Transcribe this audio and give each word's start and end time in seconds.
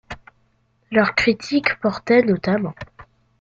Leurs 0.91 1.13
critique 1.13 1.79
portaient 1.79 2.23
notamment. 2.23 2.73